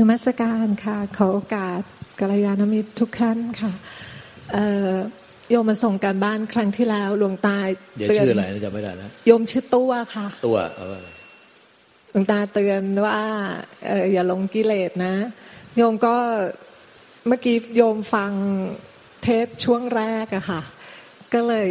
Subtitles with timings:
[0.00, 1.80] นมัสการค่ะ ขอโอกาส
[2.20, 3.72] กัลยาณมิตรทุกท่านค่ะ
[5.50, 7.58] โยมมาส่งการบ้านครั้งที่แล้วหลวงตา
[7.96, 10.58] เดี๋ยวชื่ออะไรนะจำไม่ได้นะโยมชื่อตัวค่ะ ตัว
[12.10, 13.18] หลวงตาเตือนว่า
[14.12, 15.14] อย่าลงกิเลสนะ
[15.76, 16.16] โยมก็
[17.28, 18.32] เมื่อกี้โยมฟัง
[19.22, 20.62] เทศช่วงแรกอะค่ะ
[21.32, 21.68] ก็เลย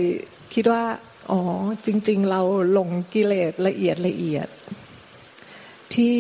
[0.54, 0.84] คิดว่า
[1.32, 1.42] อ๋อ
[1.86, 2.42] จริง ๆ เรา
[2.78, 4.48] ลงกิเลสละเอียดละเอียด
[5.96, 6.20] ที่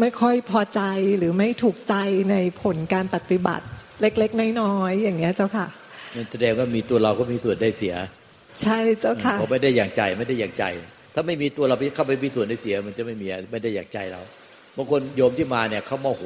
[0.00, 0.80] ไม่ค่อยพอใจ
[1.18, 1.94] หรือไม่ถูกใจ
[2.30, 3.64] ในผลการปฏิบัติ
[4.00, 5.66] เล็ก ๆ น้อยๆอย่างเงี้ยเจ้าค่ะ
[6.14, 7.94] นั่นแสดงว่ามีตัวเราก็มีส่วนได้เสีย
[8.62, 10.64] ใช่เจ้าค่ะเพราะไม่ได้อย่างใจไม่ได้อย่างใจ
[11.14, 14.22] ถ้าไม่มีตัวเราเข้าไปมีส่วนได้เสีย มันจะไม่มีไม่ได้อย่างใจเรา
[14.76, 16.24] บางคนโยมที่มาเนี่ยเขาโมโห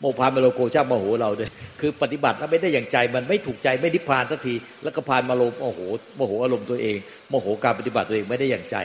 [0.00, 1.50] โมโหพาลมาโกรธามาโมโหเราด้วย
[1.80, 5.80] คือปฏิบัติแล้วไม่ได้อย่างใจมันไม่ถูกใจไม่นิพพานสักทีแล้วก็พานมาโลโมโห
[6.16, 6.96] โมโหอารมณ์ตัวเอง
[7.28, 8.76] โมโหการปฏิบัติตัวเองไม่ได้อย่างใจ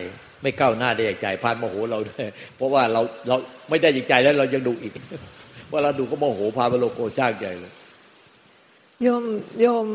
[0.45, 3.35] ไม่ก้าวหน้าได้อย่างใจพานโมโหเราด้วยเพราะว่าเราเรา
[3.69, 4.93] ไม่ได้อย่างใจแล้วเรายังดูอีก
[5.71, 7.73] ว่าเราดูก็โมโหพานมาโลโกชาใจเลย
[9.03, 9.23] โยม
[9.61, 9.87] โยม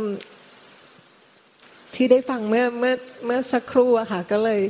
[1.94, 2.94] ที่ได้ฟังเมื่อเมื่อ
[3.26, 4.60] เมื่อสักครู่อะค่ะก็เลย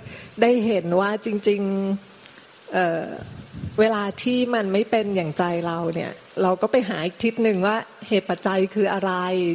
[0.42, 7.76] ได้เห็นว่าจริงๆเเวลาที่มันไม่เป็นอย่างใจเราเนี่ย เราก็ไปหาอีกทิศหนึ่งว่า
[8.08, 9.12] เหตุปัจจัยคืออะไร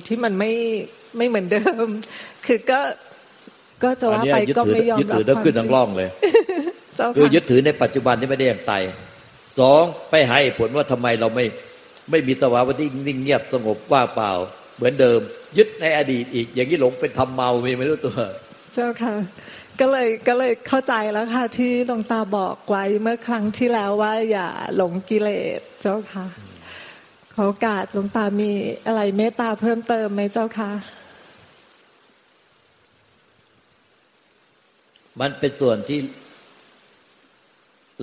[0.07, 0.53] ที่มันไม่
[1.17, 1.87] ไม่เหมือนเดิม
[2.45, 2.79] คือก็
[3.83, 6.09] ก็จะว่าไปก็ไม่ยอมรับยึดถือแล้วขึ้นทั้งร่องเลย
[7.15, 8.71] คือยึดถือในปัจจุบันที่ไม่ได้อย่างใจ
[9.59, 11.45] สองไปหาเหตุผลว่าทำไมเราไม่
[12.11, 14.31] ไม่มีสภาวะที่นิ่งเงียบสงบว่างเปล่า
[14.77, 15.19] เหมือนเดิม
[15.57, 18.17] ยึดในอดีตอีก อย่างนี้หลงเป็นทำเมาไม่รู้ตัว
[18.73, 19.15] เจ้าค่ะ
[19.79, 26.25] ก็เลยก็เลยเข้าใจแล้วค่ะ ที่หลวงตาบอกไว้เมื่อครั้งที่แล้วว่าอย่าหลงกิเลสเจ้าค่ะ
[27.33, 28.51] ขอโอกาสหลวงตามี
[28.87, 30.71] อะไรเมตตาเพิ่มเติมไหมเจ้าค่ะ
[35.19, 35.99] มันเป็นส่วนที่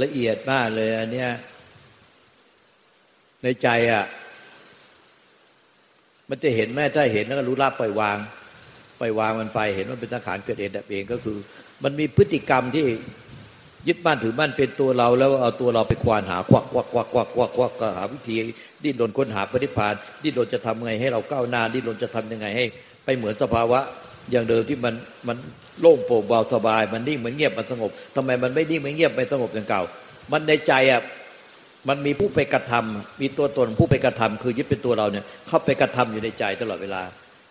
[0.02, 1.30] ละเอียดมากเลย อันเนี้ย
[3.42, 4.04] ในใจอะ
[6.28, 8.18] มันจะเห็นแม่ถ้าเห็นแล้วก็รู้รับปล่อยวาง
[9.00, 11.36] ปล่อยวางมันไป เห็นว่าเป็นสังขารเกิดเองดับเองก็คือ
[11.84, 12.84] มันมีพฤติกรรมที่
[13.88, 18.36] ยึดมั่นถือมั่นเป็นตัวเรา แล้วเอาตัวเราไปควานหาควักควักควักควักควักควักหาวิธี
[18.82, 22.64] ดิ้นรนค้นหาปฏิภาณดิ้นรนจะทำไงให้เราก้าวหน้าดิ้นรนจะทำยังไงให้
[23.04, 23.80] ไปเหมือนสภาวะ
[24.30, 24.94] อย่างเดิมที่มัน
[25.28, 25.36] มัน
[25.80, 29.82] โล่งโปร่งเบาสบาย มันนิ่งมันเงียบมันสงบทำไมมันไม่นิ่งไม่เงียบไม่สงบอย่างเก่า
[30.32, 31.02] มันในใจอะ
[31.88, 37.02] มันมีผู้ไปกระทำมีตัวตนผู้ไปกระทำคือยึดเป็นตัวเราเนี่ยเข้าไปกระทำอยู่ในใจตลอดเวลา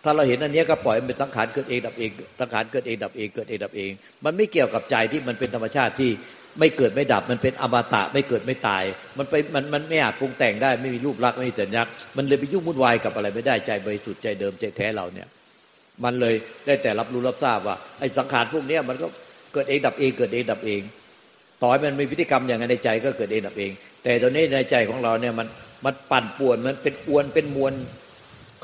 [0.04, 2.10] ถ้าเราเห็นอันนี้ก็ปล่อยมันเป็นสังขารเกิดเองดับเอง
[2.40, 3.90] สังขารเกิดเองดับเองเกิดเองดับเอง
[4.24, 6.10] มันไม่เกี่ยวกับใจที่มันเป็นธรรมชาติที่
[6.58, 8.84] ไม่เกิดไม่ดับมันเป็นอมตะไม่เกิดไม่ตาย
[9.18, 15.28] มันไปมันมันไม่อาจปรุงแต่งได้ไม่มีรูปลักษณ์ไม่มีสัญลักษณ์มันเลยไปยุ่งวุ่นวายกับอะไรไม่ได้ใจบริสุทธิ์ใจเดิมใจแท้เราเนี่ย
[16.04, 16.34] มันเลย
[16.66, 19.06] ได้แต่รับรู้รับทราบว่าไอ้สังขารพวกนี้มันก็
[19.52, 20.80] เกิดเองดับเอง เกิดเองดับเอง
[21.62, 23.70] ต่อให้มันมีพฤติกรรมอย่างนั้นในใจก็เกิดเองดับเอง
[24.02, 25.46] แต่ตอนนี้ในใจของเราเนี่ยมัน
[25.84, 27.72] มันปั่นป่วนมันเป็นอวนเป็นมวล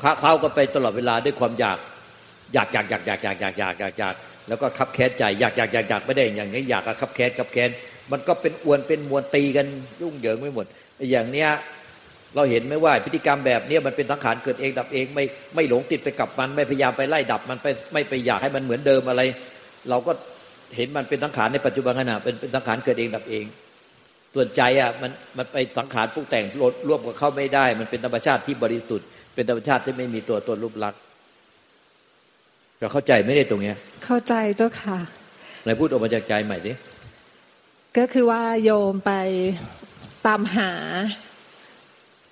[0.01, 1.77] ค้าเข้ากันไปตลอดเวลาด้วยความอยาก
[2.53, 4.15] อยากอยากอยากอยากอยากอยากอยากอยากอยาก
[4.47, 7.69] แล้วก็ขับแค้นใจอยากอยากอยากอยากไม่ได้อย่างนี้อยากขับแค้นขับแค้น
[8.11, 9.65] มันก็เป็นอวนเป็นมวลตีกัน
[10.01, 10.65] ยุ่งเหยิงไม่หมด
[11.11, 11.49] อย่างเนี้ย
[12.35, 15.25] เราเห็นไม่ว่าพฤติกรรมแบบนี้มันเป็นสังขารเกิดเองดับเอง ไม่
[15.55, 19.21] ไม่หลงติดไปกับมัน ไม่พยายามไปไล่ดับมันไปไม่ไปอยากให้มันเหมือนเดิมอะไร
[19.89, 20.11] เราก็
[20.75, 23.45] เห็นมันเป็นสังขารในปัจจุบันขณะเป็นเป็นสังขารเกิดเองดับเอง
[24.35, 26.45] ส่วนใจอะมันมันไปสังขารปรุงแต่ง
[26.87, 30.99] ร่วมกับเขาไม่ได้ มันเป็นธรรมชาติที่บริสุทธิ์ เป็นธรรมชาติที่ไม่มีตัวตนรูปลักษณ์
[32.79, 34.97] เราเข้าใจไม่ได้ตรงเนี้ย เข้าใจเจ้าค่ะ
[35.63, 36.71] ไหนพูดออกมาจากใจใหม่สิ
[37.97, 39.11] ก็คือว่าโยมไป
[40.27, 40.71] ตามหา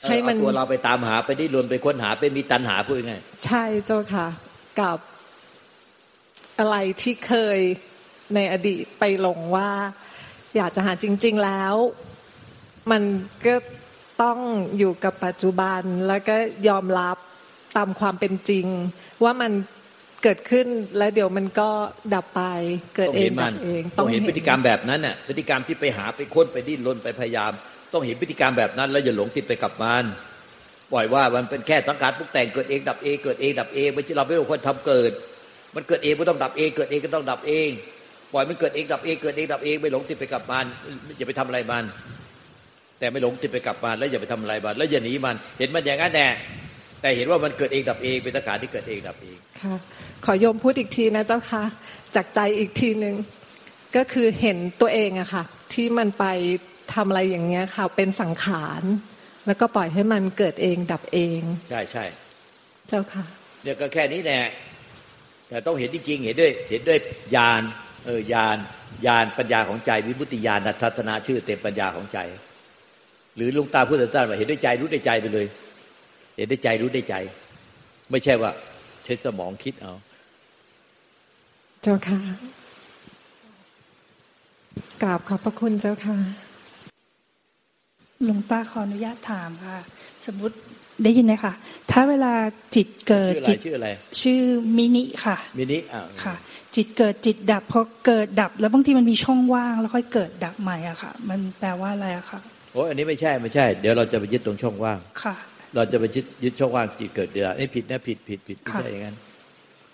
[0.10, 4.28] ให้มันตัวเราไปตามหาไปดิ้นรนไปค้นหาไปมีตันหาพูดง่ายใช่เจ้าค่ะ
[4.80, 5.00] กับ
[6.60, 7.60] อะไรที่เคย
[8.36, 9.70] ในอดีตไปลงว่า
[10.58, 11.76] อยากจะหาจริง ๆแล้ว
[12.92, 13.04] มัน
[13.46, 13.56] ก็
[14.22, 14.40] ต้อง
[14.78, 16.36] อยู่กับปัจจุบันแล้วก็
[16.68, 17.18] ยอมรับ
[17.78, 18.66] ตามความเป็นจริง
[19.24, 19.52] ว่ามัน
[20.24, 20.68] เกิดขึ้น
[20.98, 21.70] แล้วเดี๋ยวมันก็
[22.14, 22.42] ดับไป
[22.96, 27.52] เกิดเองดับเอง ต้องเห็นพฤติกรรมแบบนั้นน่ะพฤติกรรมที่ไปหาไปค้นไปดิ้นรนไปพยายาม
[27.94, 30.04] ต้องเห็นพฤติกรรมแบบนั้นแล้วอย่าหลงติดไปกับมัน
[30.94, 35.12] ปล่อยว่ามันเป็นแค่สังขารพุกแต่งเกิดเองดับเองเกิดเองดับเองไม่ใช่เราไม่รู้คนทำเกิด
[35.76, 37.70] มันเกิดเองก็ต้องดับเองเกิดเองก็ต้องดับเอง
[38.34, 40.66] ปล่อยมันเกิดเองดับเองเกิดเองดับเองไม่หลงติดไปกับมัน
[41.18, 41.84] อย่าไปทำอะไรมัน
[43.00, 46.28] แต่ไม่หลงติดไปกับมันแล้วอย่าไปทำอะไรมันแล้วอย่าหนีมัน เห็นมันอย่างนั้นแน่
[47.02, 49.76] แต่เห็นว่ามันเกิดเองดับเองเป็นสังขารที่เกิดเองดับเองค่ะ
[50.26, 51.64] ขอโยมพูดอีกทีนะเจ้าค่ะ
[52.16, 53.16] จากใจอีกทีหนึ่ง
[53.96, 55.44] ก็คือเห็นตัวเองอะค่ะ
[55.74, 56.26] ที่มันไป
[56.94, 58.82] ทำอะไรอย่างเงี้ยค่ะ เป็นสังขาร
[59.46, 62.06] แล้วก็ปล่อยให้มันเกิดเองดับเอง ใช่ใช่
[62.88, 63.24] เจ้าค่ะ
[63.64, 64.40] เนี่ยก็แค่นี้แน่
[65.48, 67.00] แต่ต้องเห็นจริงๆเห็นด้วย เห็นด้วย
[67.36, 67.62] ญาณ
[68.06, 68.58] เออญาณ
[69.06, 72.20] ญาณปัญญาของใจวิมุตติญาณทัศนะชื่อเต็มปัญญาของใจ
[73.36, 75.48] หรือลุงตาพูดสั้นๆว่าเห็นด้วยใจรู้ด้วยใจไปเลย
[76.38, 77.16] เห็นด้วยใจรู้ด้วยใจ
[78.12, 78.52] ไม่ใช่ว่า
[79.04, 79.94] ใช้สมองคิดเอา
[81.84, 82.20] เจ้าค่ะ
[85.02, 86.18] กราบขอบพระคุณเจ้าค่ะ
[88.26, 89.78] หลวงตาขออนุญาตถามค่ะ
[90.26, 90.56] สมมติ
[91.04, 91.54] ได้ยินไหมคะ
[91.92, 92.34] ถ้าเวลา
[92.76, 93.88] จิตเกิดชื่ออะไรจิตชื่ออะไร
[94.22, 94.42] ชื่อ
[94.78, 96.36] มินิค่ะ มินิอ่าค่ะ
[96.76, 102.40] จิตเกิดจิตดับพอเกิดดับ แล้วบางทีมันมีช่องว่างแล้วค่อยเกิดดับใหม่อะค่ะ มันแปลว่าอะไรอะค่ะ
[102.74, 105.36] โอ้ยอันนี้ไม่ใช่ไม่ใช่ เดี๋ยวเราจะไปยึดตรงช่องว่างค่ะ
[105.76, 109.16] เราจะไปยึดยึดช่องว่างจิตเกิดเดียวนี่ผิดนะผิดผิดผิดไม่ค่ะใช่อย่างนั้น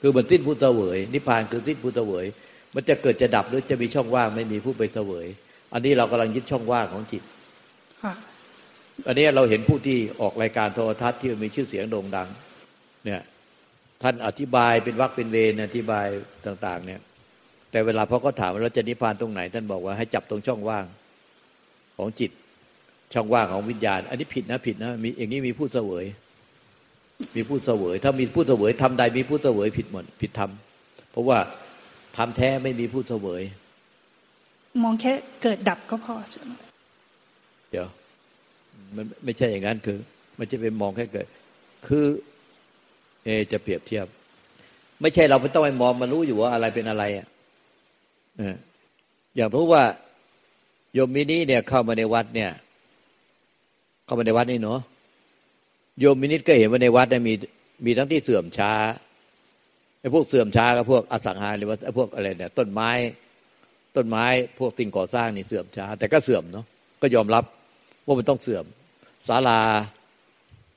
[0.01, 2.25] คือเหมือนสิ้นผู้เสวยนิพพานคือสิ้นผู้เสวย
[2.75, 5.25] มันจะเกิดจะดับหรือจะมีช่องว่างไม่มีผู้ไปเสวย
[5.73, 7.32] อันนี้เรากำลังยึดช่องว่างของจิตค่ะ
[9.07, 12.27] อันนี้เราเห็นผู้ที่ออกรายการโทรทัศน์ที่มีชื่อเสียงโด่งดัง
[13.05, 13.21] เนี่ย
[14.03, 16.07] ท่านอธิบายเป็นวรรคเป็นเวรอธิบาย
[16.45, 17.01] ต่าง ๆ เนี่ย
[17.71, 20.85] แต่เวลาพอเขาถามว่าเราจะนิพพานตรงไหน ท่านบอกว่าให้จับตรงช่องว่าง
[21.97, 22.31] ของจิต
[23.13, 26.05] ช่องว่างของวิญญาณ อันนี้ผิดนะผิดนะมีอย่างนี้มีผู้เสวย
[27.35, 30.51] มีผู้เสวย ถ้ามีผู้เสวยทำใดมีผู้เสวยผิดหมดผิดธรรม
[31.11, 31.38] เพราะว่า
[32.17, 33.41] ทำแท้ไม่มีผู้เสวย
[34.83, 36.51] มองแค่เกิดดับก็พอใช่ไหม
[37.73, 37.89] เดี๋ยว
[38.95, 39.97] มันไม่ใช่อย่างนั้นคือ
[40.39, 41.27] มันจะไปมองแค่เกิด
[41.87, 42.05] คือ
[43.23, 44.05] เอจะเปรียบเทียบ
[45.01, 47.27] ไม่ใช่เราไม่ต้องไปมองมารู้อยู่ว่าอะไรเป็นอะไรอะ
[49.35, 49.83] อย่างพราะว่า
[50.93, 52.51] โยมมินิเนี่ยเข้ามาในวัดเนี่ย
[54.05, 54.79] เข้ามาในวัดนี่เนาะ
[55.99, 57.33] โยมมินิก็เห็นว่าในวัดเนี่ยมี
[57.85, 58.73] มีทั้งที่เสื่อมช้า
[59.99, 62.91] ไอ้พวกเสื่อมช้ากับพวกอสังหาหรือว่าไอ้พวกอะไรเนี่ย ต้นไม้
[63.95, 64.25] ต้นไม้
[64.59, 66.65] พวกสิ่งก่อสร้างนี่เสื่อมช้า แต่ก็เสื่อมเนาะ
[67.01, 67.43] ก็ยอมรับ
[68.05, 68.65] ว่ามันต้องเสื่อม
[69.27, 69.59] ศาลา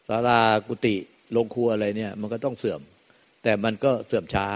[0.08, 0.94] ศาลากุฏิ
[1.32, 2.80] โรงครัวอะไรเนี่ย มันก็ต้องเสื่อม
[3.42, 4.46] แต่มันก็เสื่อมช้า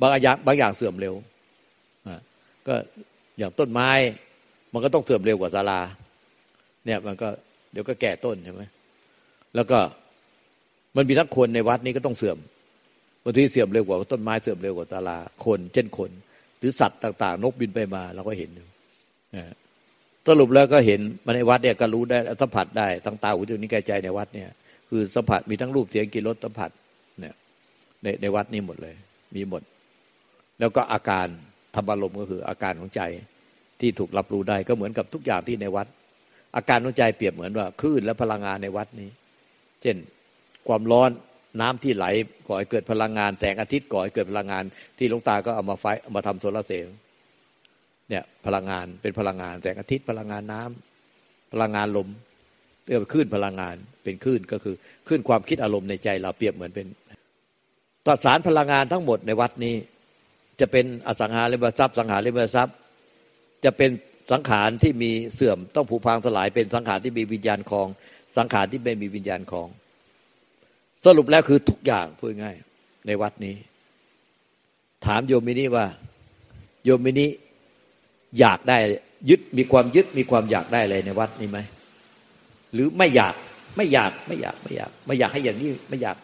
[0.00, 1.14] บางอย่างบางอย่างเสื่อมเร็ว
[2.66, 2.74] ก็
[3.38, 3.90] อย่างต้นไม้
[4.72, 5.80] มันก็ต้องเสื่อมเร็วกว่าศาลา
[6.86, 7.28] เนี่ยมันก็
[7.72, 8.62] เดี๋ยวก็แก่ต้นใช่ไหม
[9.54, 9.78] แล้วก็
[10.96, 12.38] มันมีทั้งคนในวัดนี้ก็ต้องเสื่อม
[13.24, 16.10] บางทีเสื่อมเร็วกว่าต้นไม้เสื่อมเร็วกว่าศาลาคน เช่นคน
[16.58, 18.66] หรือสัตว์ต่าง ๆ นกบินไปมาเราก็เห็นอยู่
[19.36, 19.52] อ่า
[20.30, 24.48] สรุปแล้วก็เห็นมาในวัดเนี่ยก็รู้ได้สัมผัสได้ทั้งตาหูจมูกนิ้วกายใจในวัดเนี่ย
[24.88, 26.70] คือสัมผัสมีทั้งรูปเสียงกลิ่นรสสัมผัส
[27.20, 27.34] เนี่ย
[28.02, 28.94] ในในวัดนี่หมดเลย
[29.34, 29.62] มีหมด
[30.60, 31.26] แล้วก็อาการ
[31.74, 33.02] ธรรมารมณ์ก็คืออาการของใจ
[33.80, 35.86] ที่ถูกรับรู้ได้ก็เหมือนกับทุกอย่างที่ในวัด
[36.56, 39.10] อาการของใจเปรียบเหมือนว่าคลื่นและพลังงานในวัดนี้
[39.82, 39.96] เช่น
[40.68, 41.10] ความร้อน
[41.60, 42.06] น้ำที่ไหล
[42.46, 44.64] ก่อให้เกิดพลังงานแสงอาทิตย์ก่อให้เกิดพลังงาน
[44.98, 45.84] ที่หลวงตาก็เอามาไฟ
[46.14, 46.96] มาทำโซลาร์เซลล์
[48.10, 52.08] เนี่ยพลังงานเป็นพลังงานแสงอาทิตย์พลังงานน้ำพลังงานลม
[52.86, 54.74] เรียกว่าคลื่นพลังงานเป็นคลื่นก็คือ
[55.08, 56.86] คลื่นความคิดอารมณ์ในใจเราเปรียบเหมือนเป็น
[58.06, 59.74] ตัดสารพลังงานทั้งหมดในวัดนี้
[60.60, 62.76] จะเป็นอสังหาริมทรัพย์ สังหาริมทรัพย์
[63.64, 63.90] จะเป็น
[64.32, 67.88] สังขารที่มีเสื่อมต้องผุพังสลาย เป็นสังขารที่มีวิญญาณคลอง
[68.36, 69.68] สังขารที่ไม่มีวิญญาณคลอง
[71.04, 72.56] สรุปแล้วคือทุกอย่างพูดง่าย
[73.06, 73.56] ในวัดนี้
[75.06, 75.86] ถามโยมมินิว่า
[76.84, 77.26] โยมมินิ
[78.40, 78.78] อยากได้
[79.28, 81.58] ยึดมีความยึดมีความอยากได้อะไรในวัดนี้ไหม
[82.74, 83.34] หรือไม่อยาก
[83.76, 86.16] ไม่อยากไม่อยากไม่อยาก ไม่อยากให้อย่างนี้ไม่อยาก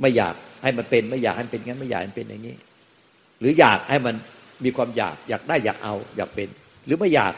[0.00, 2.54] ไม่อยากให้มันเป็น ไม่อยากให้มันเป็นงั้นไม่อยากให้มันเป็นอย่างนี้
[3.40, 4.14] หรืออยากให้มัน
[4.64, 6.48] มีความอยากอยากได้อยากเอาอยากเป็น
[6.86, 7.32] หรือไม่อยาก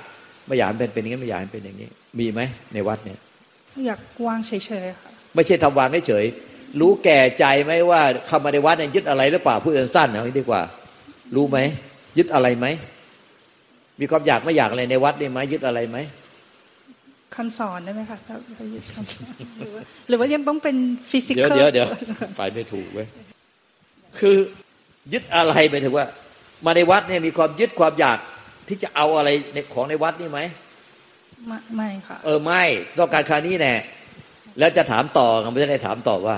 [0.47, 2.41] ไม่อยากให้มันเป็นเป็นอย่างนี้ไม่อยากให้มันเป็นอย่างนี้ มีไหม
[2.73, 3.19] ในวัดเนี่ย
[3.87, 4.53] อยากวางเฉ
[4.85, 10.63] ยๆค่ะไม่ใช่ทำวางเฉยๆรู้แก่ใจไหมว่าเข้ามาในวัดเนี่ยยึดอะไรหรือเปล่าพูดสั้นๆเอางี้ดีกว่า
[11.35, 11.59] รู้ไหม
[12.19, 12.67] ยึดอะไรไหม
[14.01, 15.99] มีความอยากไม่อยากอะไรในวัดนี่ไหมยึดอะไรไหม
[17.37, 20.77] คำสอนได้ไหมคะถ้าถ้ายึดคำสอนหรือว่าหรือว่ายังต้องเป็น
[21.11, 21.89] ฟิสิกเดี๋ยวอลเดี๋ยวเดี๋ยว
[22.37, 23.07] ไปไม่ถูกเว้ย
[24.19, 24.37] คือ
[25.13, 26.07] ยึดอะไรไปถึงว่า
[26.67, 28.19] มาในวัดเนี่ยมีความยึดความอยาก
[28.69, 30.41] ที่จะเอาอะไรในของในวัดนี่ไหม
[31.47, 32.63] ไม่ไม่ค่ะ เออไม่
[32.99, 33.75] ต้องการคานี้แน่
[34.59, 36.37] แล้วจะถามต่อกันไม่ได้ถามต่อว่า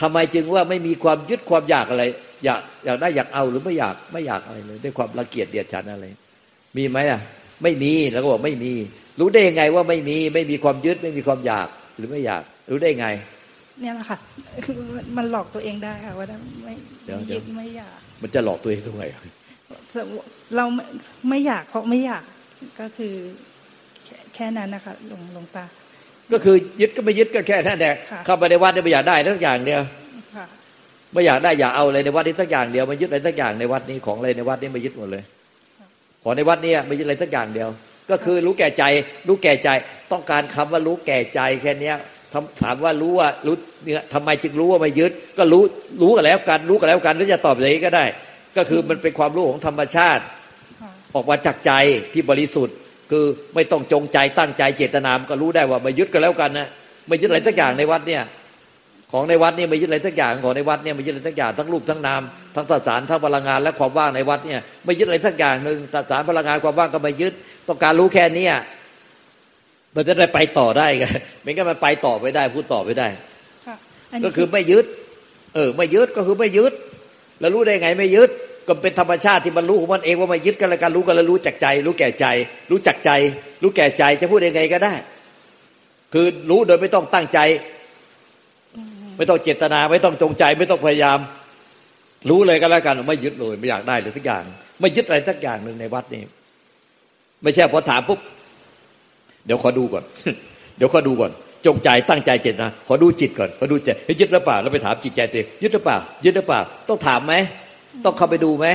[0.00, 2.04] ทำไมจึงว่าไม่มีความยึดความอยากอะไร
[2.44, 6.06] อยากอยากได้อยากเอาหรือไม่อยากไม่อยากอะไรเลยด้วยความรังเกียจเดียดฉันอะไร
[6.76, 7.20] มีไหมอะ
[7.62, 8.72] ไม่มีแล้วก็บอกไม่มี
[9.20, 13.06] รู้ได้ยังไงว่าไม่มีไม่มีความยึดไม่มีความอยากหรือไม่อยาก รู้ได้ไง
[13.80, 14.18] เนี่ยแหละค่ะ
[15.16, 16.26] มันหลอกตัวเองได้ค่ะว่า
[16.64, 19.04] ไม่เดี๋ยวไม่เดี๋ยึยวดไม่อยาก มันจะหลอกตัวเองตรงไหน
[20.56, 20.84] เราไม่
[21.28, 22.24] ไม่อยากเพราะไม่อยาก
[22.80, 23.14] ก็คือ
[24.06, 25.64] แค่แค่นั้นนะคะหลวงหลวงตา
[26.32, 29.80] ก็คือยึดก็ไม่ยึดก็แค่นั้นแหละค่ะเข้าไปในวัดเนี่ยไม่อยากได้สักอย่างเดียว
[30.36, 30.46] ค่ะ
[31.12, 35.22] ไม่อยากได้อยากเอาอะไรในวัดนี้สักอย่างเดียวไม่ยึดอะไรสักอย่างในวัดนี้ของอะไรในวัดนี้ไม่ยึดหมดเลย
[36.24, 37.68] ของในวัดนี้ไม่ยึดอะไรสักอย่างเดียว
[38.10, 38.84] ก็คือรู้แก่ใจ
[39.28, 39.68] รู้แก่ใจ
[40.12, 41.96] ต้องการคำว่ารู้แก่ใจแค่เนี้ย
[42.32, 45.62] ถามถามว่ารู้ว่ารู้เนี่ยทำไมจึงรู้ว่าไม่ยึด ก็รู้
[46.02, 48.04] รู้กันแล้วกันรู้กันแล้วกันหรือจะตอบอย่างนี้ก็ได้
[48.56, 50.22] ก็คือมันเป็นความรู้ของธรรมชาติ
[50.80, 51.72] ค่ะออกมาจากใจ
[52.12, 52.76] ที่บริสุทธิ์
[53.10, 56.68] คือคือไม่ต้องจงใจตั้งใจเจตนามก็รู้ได้ว่าไม่ยึดกันแล้วกันนะ
[57.08, 58.22] ไม่ยึดอะไรสักอย่างในวัดเนี่ย
[59.16, 62.22] ของในวัดเนี่ยไม่ยึดอะไรสักอย่างของในวัดเนี่ยไม่ยึดอะไรสักอย่างทั้งรูปทั้งนาม
[62.56, 67.32] ทั้งสสารทั้งพลังงานและความว่างในวัดเนี่ยไม่ยึดอะไรสักอย่างหนึ่งสสารพลังงานความว่างก็ไม่ยึด
[67.68, 68.46] ต้องการรู้แค่นี้
[69.94, 71.06] มันจะได้ไปต่อได้ไง
[71.42, 73.08] ไม่งั้นมันไปต่อไม่ได้พูดต่อไม่ได้
[73.66, 73.76] ค่ะ
[74.24, 74.84] ก็คือไม่ยึด
[75.54, 76.72] เออ ไม่ยึดก็คือไม่ยึด
[77.40, 78.30] แล้วรู้ได้ไงไม่ยึด
[78.68, 82.26] ก็เป็นธรรมชาติที่มันรู้ของมันเองว่าไม่ยึดกันแล้วกันรู้กันแล้วรู้จักใจ รู้แก่ใจ
[82.70, 83.10] รู้จักใจ
[83.62, 84.94] รู้แก่ใจจะพูดยังไงก็ได้
[86.12, 87.38] คือรู้โดยไม่ต้องตั้งใจ
[89.16, 91.18] ไม่ต้องเจตนาไม่ต้องจงใจ ไม่ต้องพยายาม
[92.30, 94.42] รู้เลยก็แล้วกันไม่ยึดเลยไม่อยากได้เลยทุกอย่าง
[94.80, 96.22] ไม่ยึดอะไรสักอย่างหนึ่งในวัดนี้
[97.42, 98.20] ไม่ใช่พอถามปุ๊บ
[99.46, 100.04] เดี๋ยวขอดูก่อน
[100.76, 101.32] เดี๋ยวขอดูก่อน
[101.66, 103.88] จงใจตั้งใจเจตนาขอดูจิตก่อนขอดูใจ
[104.20, 107.34] ยึดหรือเปล่าแล้วไปถามจิตใจตัวเองยึดหรือเปล่า ยึดหรือเปล่า ต้องถามไหม
[108.04, 108.66] ต้องเข้าไปดูไหม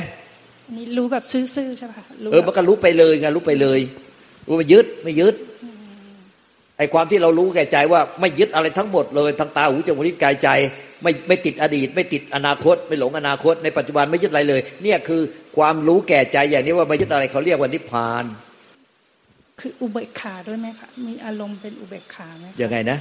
[0.66, 3.80] อันนี้รู้แบบซื่อๆใช่ไหมคะรู้เออมันก็รู้ไปเลยไงรู้ไปเลย
[4.48, 5.36] รู้ไม่ยึดไม่ยึด
[6.80, 10.50] ไอ้ความที่เรารู้แก่ใจว่าไม่ยึดอะไรทั้งหมดเลยทางตาหูจมูกลิ้นกายใจ
[11.04, 15.22] ไม่ไม่ติดอดีต ไม่ติดอนาคต ไม่หลงอนาคต ในปัจจุบันไม่ยึดอะไรเลย เนี่ยคือ
[15.58, 18.24] ความรู้แก่ใจอย่างนี้ว่าไม่ยึดอะไรเขาเรียกว่านิพพาน
[19.60, 22.98] คืออุเบกขาด้วยไหมคะมีอารมณ์เป็นอุเบกขาไหมคะยังไงนะ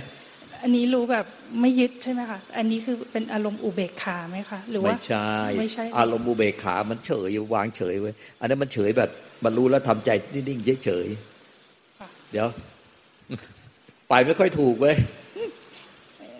[0.63, 1.27] อันนี้รู้แบบ
[1.61, 5.31] ไม่ยึดใช่ไหมคะอันนี้คือเป็นอารมณ์อุเบกขาไหมคะหรือว่าไม่ใช่
[5.61, 9.11] ไม่ใช่ อารมณ์อุเบกขามันเฉยวางเฉยไว้ยอันนั้นมันเฉยแบบ
[9.45, 11.07] บรรลุแล้วทำใจนิ่งๆเฉย
[12.01, 12.49] ค่ะๆเดี๋ยว
[14.09, 14.97] ไปไม่ค่อยถูกเว้ย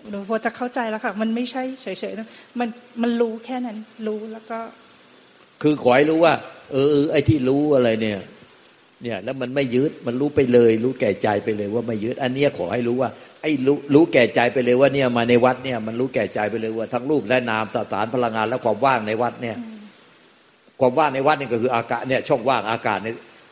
[0.09, 2.27] หนูพอจะเข้าใจแล้วค่ะ มันไม่ใช่เฉยๆนะ
[2.59, 2.69] มัน
[3.01, 4.59] มันรู้แค่นั้น รู้แล้วก็
[5.61, 6.33] คือขอให้รู้ว่า
[6.71, 8.19] เออเออไอ้ที่รู้อะไรเนี่ย
[9.03, 13.09] เนี่ย แล้วมันไม่ยึดมันรู้ไปเลย รู้แก่ใจไปเลยว่าไม่ยึดอันเนี้ยขอให้รู้ว่า
[13.41, 19.57] ไอ้รู้รู้แก่ใจไปเลยว่าเนี่ยมาในวัดเนี่ย มันรู้แก่ใจไปเลยว่าทั้งรูปและนามสสารพลังงานและความว่างในวัดเนี่ย
[20.79, 23.09] ความว่างในวัดนี่ก็คืออากาศเนี่ยช่องว่างอากาศใน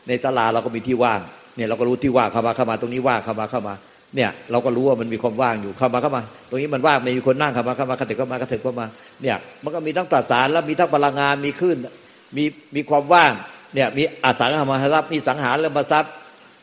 [0.08, 1.20] ในตลาเราก็มีที่ว่าง
[1.56, 3.74] เนี่ยเราก็รู้ที่ว่างเข้ามาเข้ามาตรงนี้ว่างเข้ามาเข้ามา
[4.16, 8.86] เนี่ยเราก็รู้ว่ามันมีความว่างอยู่เข้ามาเข้ามา ตรงนี้มันว่างไม่มีคนนั่งเข้ามาเข้ามากระเถิบเข้ามากระเถิบเข้ามา
[9.22, 11.76] เนี่ยมันก็มีทั้งตสารแล้วมีทั้งพลังงานมีคลื่น
[12.36, 13.32] มีมีความว่าง
[13.74, 16.12] เนี่ยมีอสังหาริมทรัพย์มีสังหารและมทรัพย์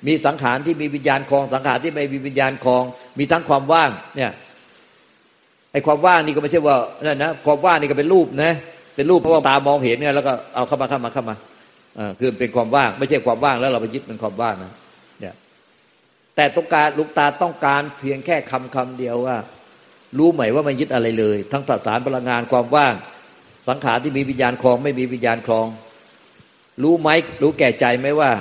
[0.07, 2.83] มีสังขารที่มีวิญญาณคลอง สังขารที่ไม่มีวิญญาณคลอง
[3.19, 4.31] มีทั้งความว่างเนี่ย
[5.71, 6.75] ไอ้ความว่างนี่ก็ไม่ใช่ว่า
[7.05, 8.53] นั่นนะความว่างนี่ก็เป็นรูปนะ
[8.95, 11.35] เป็นรูปเพราะว่าตามองเห็นไงแล้วก็เอาเข้ามาเข้ามาเข้ามา
[11.99, 14.71] อ่าคือเป็นความว่าง ไม่ใช่ความว่างแล้วเราไปยึดเป็นความว่างนะ
[16.35, 19.37] แต่ต้องการลูกตาต้องการเพียงแค่คำคำเดียวว่า
[20.17, 22.93] รู้ไหมว่ามันยึดอะไรเลย ทั้งสสารพลังงานความว่าง
[23.67, 25.67] สังขารที่มีวิญญาณคลอง ไม่มีวิญญาณคลอง
[26.83, 27.09] รู้ไหม
[27.41, 28.31] รู้แก่ใจไหมว่า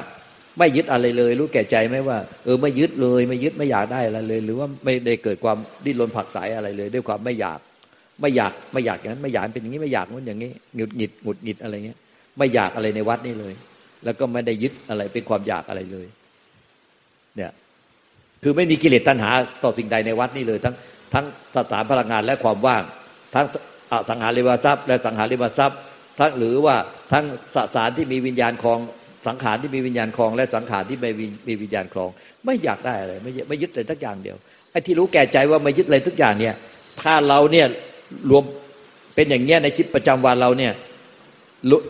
[0.58, 7.60] ไม่ยึดอะไรเลย รู้แก่ใจไหมว่า เออไม่ยึดเลย ไม่ยึดไม่อยากได้อะไรเลย หรือว่าไม่ได้เกิดความดิ้นรนผักสายอะไรเลย ด้วยความไม่อยาก
[8.20, 11.98] ไม่อยากไม่อยากอย่างนั้นไม่อยากเป็นอย่างนี้ไม่อยากมันอย่างนี้หงุดหงิดหงุดหงิดอะไรเงี้ย
[12.38, 13.54] ไม่อยากอะไรในวัดนี่เลย
[14.04, 16.06] แล้วก็ไม่ได้ยึดอะไรเป็นความอยากอะไรเลย
[17.36, 17.50] เนี่ย
[18.44, 19.30] คือไม่มีกิเลสตัณหา
[19.64, 20.74] ต่อสิ่งใดในวัดนี่เลยทั้ง
[21.14, 21.24] ทั้ง
[21.54, 22.82] สสารพลังงานและความว่าง
[23.34, 23.46] ทั้ง
[24.08, 25.78] สังหาริมทรัพย์ และสังหาริมทรัพย์
[26.20, 26.76] ทั้งหรือว่า
[27.12, 27.24] ทั้ง
[27.54, 28.78] สสารที่มีวิญญาณคลอง
[29.26, 31.10] สังขารที่มีวิญญาณคลอง และสังขารที่ไม่
[31.48, 32.10] มีวิญญาณคลอง
[32.44, 34.36] ไม่อยากได้อะไรไม่ไม่ยึดเลยทักอย่างเดียว
[34.70, 36.54] ไอ้ที่รู้แก่ใจว่าไม่ยึดอะไรทุกอย่างเนี่ย
[37.02, 37.66] ถ้าเราเนี่ย
[38.30, 38.44] รวม
[39.14, 40.72] เป็นอย่างเงี้ยในชีวิตประจำวันเราเนี่ย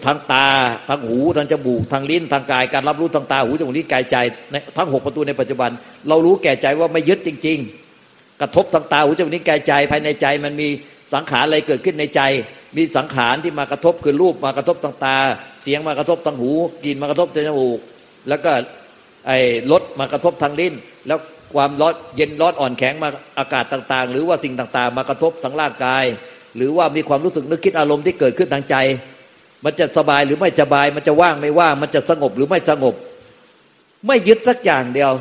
[0.07, 0.47] ทางตา
[0.88, 4.16] ทางหูทางจมูกทางลิ้นทางกายการรับรู้ทางตาหูจมูกลิ้นกายใจ
[4.50, 5.71] ในทั้งหกประตูในปัจจุบัน
[6.09, 7.59] เรารู้แก่ใจว่าไม่ยึดจริง
[7.99, 10.69] ๆ กระทบทางตาหูจมูกลิ้นกายใจภายในใจมันมี
[11.14, 12.21] สังขารอะไรเกิดขึ้นในใจ
[12.76, 15.16] มีสังขารที่มากระทบคือรูปมากระทบทางตา
[15.62, 16.50] เสียงมากระทบทางหู
[16.85, 17.78] กลิ่นมากระทบทางจมูก
[18.28, 18.52] แล้วก็
[19.26, 19.38] ไอ้
[19.71, 20.75] รสมากระทบทางลิ้น
[21.07, 21.19] แล้ว
[21.54, 26.04] ความร้อนเย็นร้อนอ่อนแข็งมาอากาศต่างๆ หรือว่าสิ่งต่างๆ มากระทบทางร่างกาย
[26.57, 28.76] หรือว่ามีความรู้สึกนึกคิดอารมณ์ที่เกิดขึ้นทางใจ
[29.64, 32.94] มันจะสบายหรือไม่สบาย มันจะว่างไม่ว่าง มันจะสงบหรือไม่สงบ
[34.06, 35.12] ไม่ยึดสักอย่างเดียว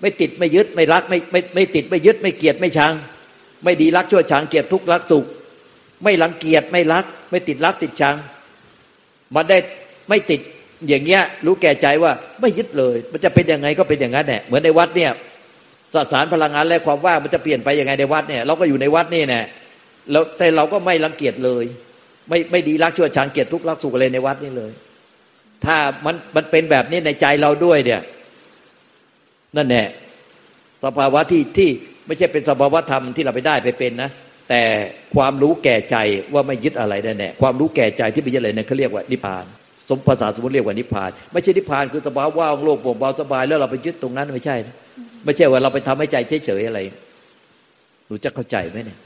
[0.00, 2.92] ไม่ติดไม่ยึดไม่รักไม่ไม่ไม่ติดไม่ยึดไม่เกลียดไม่ชัง
[3.64, 5.24] ไม่ดีรักชั่วชังเกลียดทุกข์รักสุข
[6.04, 8.16] ไม่รังเกียจไม่รัก ไม่ติดรักติดชัง
[9.34, 9.58] มันได้
[10.08, 10.40] ไม่ติด
[10.88, 15.10] อย่างเงี้ย รู้แก่ใจว่าไม่ยึดเลย มันจะเป็นยังไงก็เป็นอย่างนั้นแหละเหมือนในวัดเนี่ย
[15.94, 19.40] สสารพลังงานและความว่างมันจะเปลี่ยนไปยังไงในวัดเนี่ย เราก็อยู่ในวัดนี่แน่
[20.10, 21.64] แล้วแต่เราก็ไม่รังเกียจเลย
[22.28, 24.72] ไม่ไม่ดีรักชั่วชังเกียรติทุกข์รักสุขอะไรในวัดนี่เลย
[25.64, 25.76] ถ้า
[26.06, 28.00] มันมันเป็นแบบนี้ในใจเราด้วยเนี่ย
[29.56, 29.84] นั่นแน่
[30.84, 31.70] สภาวะที่ที่
[32.06, 34.10] ไม่ใช่เป็นสภาวะธรรมที่เราไปได้ไปเป็นนะ
[34.48, 34.62] แต่
[35.14, 35.96] ความรู้แก่ใจ
[36.34, 39.44] ว่าไม่ยึดอะไรแน่แน่ความรู้แก่ใจที่ไม่ยึดอะไรนั่นเขาเรียกว่านิพพาน
[39.88, 44.74] สมภาษาสมมติเรียกว่านิพพาน ไม่ใช่นิพพานคือสภาวะว่างโลกโปร่งเบาสบายแล้วเราไปยึดตรงนั้นไม่ใช่นะ
[45.24, 46.80] ไม่ใช่ว่าเราไปทำให้ใจเฉยๆอะไร
[48.06, 48.98] หนูจะเข้าใจไหมเนี่ย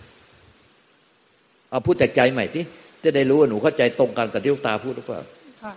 [1.71, 2.65] เอาพูดจากใจใหม่ที่
[3.05, 5.21] จะได้รู้ว่าหนูเข้าใจตรงกันกับที่ลูกตาพูดหรือเปล่า
[5.63, 5.75] ค่ะ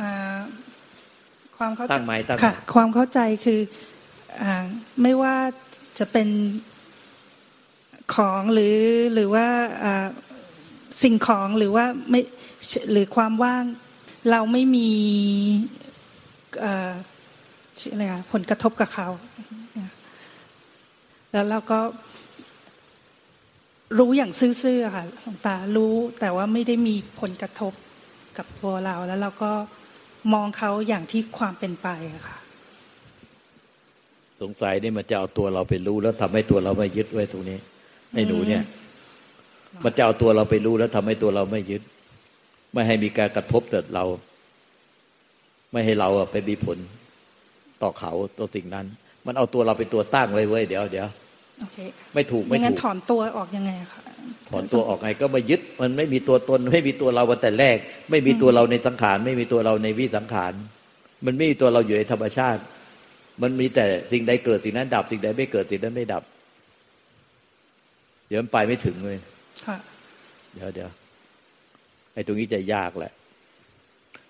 [0.00, 0.38] อ่า
[1.58, 3.60] ความเข้าใจตั้งไม้ตั้งค่ะ ความเข้าใจคือ
[4.42, 4.64] อ่า
[5.02, 5.36] ไม่ว่า
[5.98, 6.28] จะเป็น
[8.14, 8.78] ของหรือ
[9.14, 9.46] หรือว่า
[9.84, 10.08] อ่า
[11.02, 12.20] สิ่งของหรือว่าไม่
[12.92, 13.64] หรือความว่าง
[14.30, 14.90] เราไม่มี
[16.60, 16.92] เอ่อ
[17.80, 19.08] ชื่ออะไรอะผลกระทบกับเขา
[21.32, 21.80] แล้วเราก็
[23.96, 27.72] รู้อย่างซื่อๆอะค่ะหลวงตารู้แต่ว่าไม่ได้มีผลกระทบ
[28.38, 29.52] กับตัวเรา แล้วเราก็
[30.32, 32.38] มองเขาอย่างที่ความเป็นไปอะค่ะ
[34.40, 37.58] สงสัยนี่มันจะเอาตัวเราไปรู้ แล้วทำให้ตัวเราไม่ยึดไว้ตรงนี้
[38.12, 38.62] ไอ้หนูเนี่ย
[39.84, 41.82] มันจะเอาตัวเราไปรู้แล้วทำให้ตัวเราไม่ยึด
[42.72, 44.04] ไม่ให้มีการกระทบต่อเรา
[45.72, 46.78] ไม่ให้เราอะไปมีผล
[47.82, 48.86] ต่อเขาต่อสิ่งนั้น
[49.26, 51.08] มันเอาตัวเราเป็นตัวตั้งไว้เว้ยเดี๋ยวเดี๋ยว
[51.60, 51.78] โอเค
[52.14, 54.00] ไม่ถูกอไม่ย่างนั้ถูนกถอนตัวออกยังไงอะคะ
[54.50, 57.76] ถอนตัวออกไงก็ไม่ยึดมันไม่มีตัวตนไม่มีตัวเราแต่แรก
[58.10, 60.52] ไม่มีตัวเราในสังขาร ไม่มีตัวเราในวิสังขาร
[61.26, 62.60] มันไม่มีตัวเราอยู่ในธรรมชาติ
[63.42, 66.22] มันมีแต่สิ่งใดเกิดสิ่งนั้นดับ สิ่งใดไม่เกิดสิ่งนั้นไม่ดับ
[68.28, 69.18] เดี๋ยวมันไปไม่ถึงเลย
[69.66, 69.76] ค่ะ
[70.54, 70.90] เดี๋ยวเดี๋ยว
[72.14, 73.12] ไอ้ตรงนี้จะยากแหละ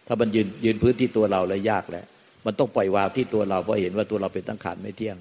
[0.06, 2.04] ถ้ามันยืนยืนพื้นที่ตัวเราแล้วยากแหละ
[2.46, 5.16] มันต้องปล่อยวางที่ตัวเราเพราะเห็นว่าตัวเราเป็นตั้งขานไม่เที่ยง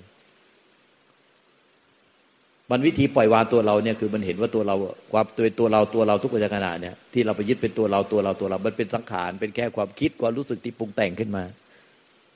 [2.71, 4.75] มันวิธีปล่อยวางตัวเราเนี่ยคือมันเห็นว่าตัวเรา
[5.12, 11.43] ความตัวตัวเราตัวเราทุกขณะเนี่ยที่เราไปยึดเป็นตัวเราตัวเราตัวเรา มันเป็นสังขารเป็นแค่ความคิดความรู้สึกที่ปรุงแต่งขึ้นมา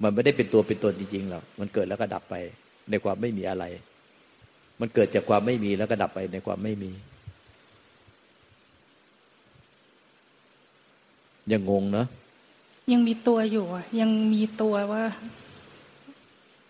[0.03, 2.35] มันไม่ได้เป็นตัวเป็นตนจริงๆหรอกมันเกิดแล้วก็ดับไป
[2.89, 3.65] ในความไม่มีอะไร
[4.81, 6.91] มันเกิดจากความไม่มีแล้วก็ดับไปในความไม่มี
[11.51, 12.07] ยังงงเนอะ
[12.91, 15.03] ยังมีตัวอยู่อะยังมีตัวว่า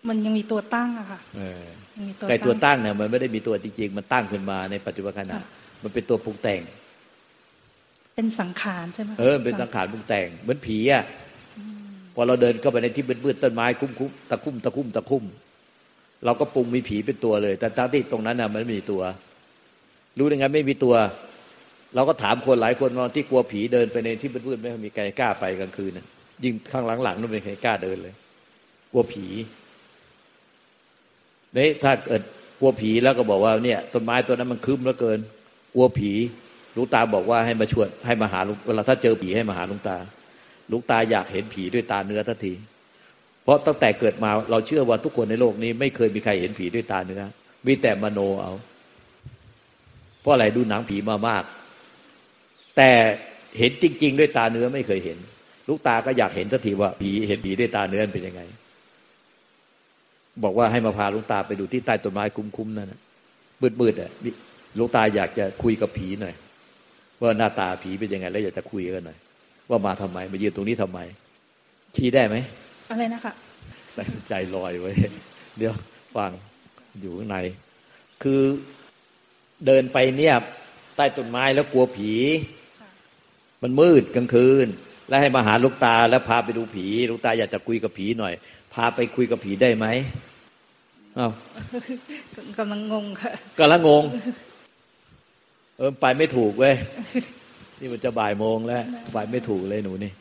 [0.08, 1.81] มันยังมีตัวตั้งอะค่ะเออยังมีตัว
[2.28, 5.42] ไก่ตัวตั้งเนี่ยมันไม่ได้มีตัวจริงๆ มันตั้งขึ้นมาในปัจจุบันขณะค่ะ
[5.82, 6.60] มันเป็นตัวปรุงแต่ง
[8.14, 11.04] เป็นสังขารใช่ไหมคะเออเป็นสังขารปรุงแต่ง เหมือนผีอะ
[12.14, 15.24] พอเราเดินเข้าไปในที่มืดๆต้นไม้คุ้มคุ้มตะคุ่มตะคุ่มตะคุ่ม
[16.24, 19.02] เราก็ปรุงมีผีเป็นตัวเลย แต่ทั้งที่ตรงนั้นน่ะมันไม่มีตัว
[20.18, 20.94] รู้ได้ไงไม่มีตัว
[21.94, 26.06] เราก็ถามคนหลายคนว่าที่กลัวผีเดินไปในที่มืดๆไม่มีใครกล้าไปกลางคืนน่ะ
[26.44, 28.14] ยิ่งข้างหลังๆนู่นไม่มีใครกล้าเดินเลย
[28.92, 29.26] กลัวผี
[31.56, 32.22] นี่ถ้าเกิด
[32.58, 35.18] กลัวผีแล้วก็บอกว่าเนี่ยต้นไม้ต้นนั้นมันคึมเหลือเกิน
[35.74, 36.12] กลัวผี
[36.76, 39.96] ลุงตาบอกว่าให้มาชวนให้มาหาเวลาถ้าเจอผีให้มาหาลุงตา
[40.70, 42.54] ลุงตาอยากเห็นผีด้วยตาเนื้อทันที
[43.42, 47.22] เพราะตั้งแต่เกิดมาเราเชื่อว่าทุกคนในโลกนี้ ไม่เคยมีใครเห็นผีด้วยตาเนื้อ
[47.66, 48.52] มีแต่มโนเอา
[50.20, 51.44] เพราะอะไรดูหนังผีมามาก
[52.76, 52.90] แต่
[53.58, 55.18] เห็นจริง ๆ ด้วยตาเนื้อไม่เคยเห็น
[55.68, 58.42] ลูกตาก็อยากเห็นทันทีว่าผีเห็นผีด้วยตาเนื้อเป็นยังไง
[60.44, 63.00] บอกว่าให้มาพาลุงตาไปดูที่ใต้ต้นไม้คุ้มๆนั่นนะ
[63.80, 64.10] มืดๆอะ
[64.78, 66.34] ลุงตาอยากจะคุยกับผีหน่อย
[67.20, 69.18] ว่าหน้าตาผีเป็นยังไง แล้วอยากจะคุยกันหน่อย
[69.70, 70.98] ว่ามาทำไมมายืนตรงนี้ทำไม
[71.96, 72.36] ชี้ได้ไหม
[72.90, 73.32] อะไรนะคะ
[73.94, 74.90] ใส่ใจลอยไว้
[75.58, 75.74] เดี๋ยว
[76.16, 76.30] ฟัง
[77.00, 77.36] อยู่ข้างใน
[78.22, 78.42] คือ
[79.66, 80.34] เดินไปเนี่ย
[80.96, 82.12] ใต้ต้นไม้แล้วกลัวผี
[83.62, 84.66] มันมืดกลางคืน
[85.08, 88.34] แล้วให้มาหาลูกตาแล้วพาไปดูผีลูกตาอยากจะคุยกับผีหน่อย
[88.74, 89.86] พาไปคุยกับผีได้ไหม
[91.18, 91.32] อ้าว
[92.58, 94.04] กำลังงงค่ะก็ละงง
[95.76, 96.74] เออไปไม่ถูกเว้ย
[97.80, 98.82] นี่มันจะบ่ายโมงแล้ว
[99.12, 100.12] ไปไม่ถูกเลยหนูนี่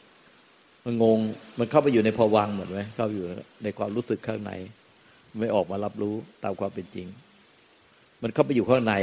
[0.85, 1.17] มันงง
[1.59, 3.25] มันเข้าไปอยู่ในภวังค์หมดไหมเข้าไปอยู่
[3.63, 4.51] ในความรู้สึกข้างใน
[5.39, 7.07] ไม่ออกมารับรู้ตามความเป็นจริง
[8.21, 8.93] มันเข้าไปอยู่ข้างใน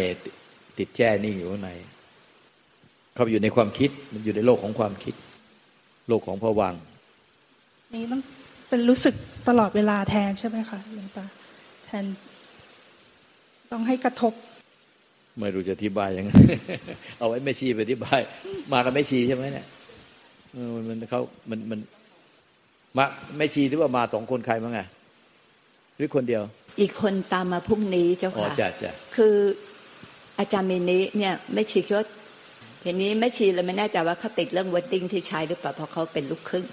[0.78, 1.70] ติดแช่นิ่งอยู่ข้างใน
[3.14, 5.14] เข้าไปอยู่ในความคิด มันอยู่ในโลกของความคิด
[6.08, 6.80] โลกของภวังค์
[7.92, 8.20] นี่ต้อง
[8.68, 9.14] เป็นรู้สึก
[9.48, 11.24] ตลอดเวลาแทนใช่ไหมคะหลวงตา
[11.87, 12.04] แทน
[13.72, 14.33] ต้องให้กระทบ
[15.40, 16.31] ไม่รู้จะอธิบายยังไง
[17.18, 18.20] เอาไว้ไม่ชี้ไปอธิบาย
[18.72, 19.66] มากันไม่ชี้ใช่ไหมเนี่ย
[20.52, 21.81] เออมันมันเขามันมัน
[22.96, 23.04] มา
[23.38, 24.81] ไม่ชี้หรือว่ามาสองคนใครมั้งไง
[25.96, 26.42] หรือคนเดียว
[26.81, 29.35] อีกคนตามมาพรุ่งนี้เจ้าอ๋อค่ะจ้ะจ้ะคือ
[30.38, 32.00] อาจารย์เมนิเนี่ยไม่ชีก็
[32.83, 36.64] ทีนี้ไม่ชีเลยไม่แน่ใจว่าเขาติดเรื่องวอดดิ้งที่ใช้หรือเปล่าเพราะเขาเป็นลูกครึ่ง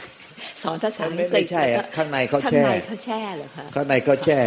[0.64, 4.42] สอนภาษาอังไม่กฤไม่ษใช่อะข้างในเขาข้างแช่ในเขาแช่เหรอคะข้างในเขาแช่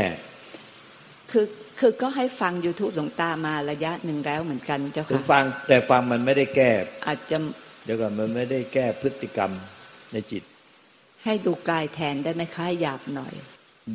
[1.30, 1.46] คือ
[1.80, 6.70] คือก็ให้ฟัง YouTube หลวงตามาระยะหนึ่งแล้วเหมือนกันเจ้าถึงค่ะฟังแต่ฟังมันไม่ได้แก้
[7.06, 7.36] อาจจะ
[7.84, 9.50] เดี๋ยวก่อนมันไม่ได้แก้พฤติกรรม
[10.12, 10.42] ในจิต
[11.24, 13.34] ให้ดูกายแทนได้ไหมคะให้หยาบหน่อย